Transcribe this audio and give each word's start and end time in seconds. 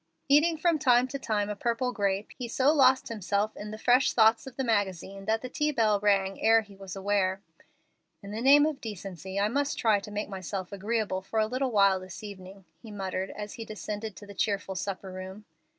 Eating 0.27 0.57
from 0.57 0.79
time 0.79 1.07
to 1.09 1.19
time 1.19 1.47
a 1.47 1.55
purple 1.55 1.91
grape, 1.93 2.29
he 2.35 2.47
so 2.47 2.73
lost 2.73 3.09
himself 3.09 3.55
in 3.55 3.69
the 3.69 3.77
fresh 3.77 4.13
thoughts 4.13 4.47
of 4.47 4.55
the 4.55 4.63
magazine 4.63 5.25
that 5.25 5.43
the 5.43 5.47
tea 5.47 5.71
bell 5.71 5.99
rang 5.99 6.41
ere 6.41 6.61
he 6.61 6.75
was 6.75 6.95
aware. 6.95 7.39
"In 8.23 8.31
the 8.31 8.41
name 8.41 8.65
of 8.65 8.81
decency 8.81 9.39
I 9.39 9.47
must 9.47 9.77
try 9.77 9.99
to 9.99 10.09
make 10.09 10.27
myself 10.27 10.71
agreeable 10.71 11.21
for 11.21 11.37
a 11.37 11.45
little 11.45 11.69
while 11.69 11.99
this 11.99 12.23
evening," 12.23 12.65
he 12.81 12.89
muttered, 12.89 13.29
as 13.35 13.53
he 13.53 13.63
descended 13.63 14.15
to 14.15 14.25
the 14.25 14.33
cheerful 14.33 14.73
supper 14.73 15.11
room. 15.11 15.45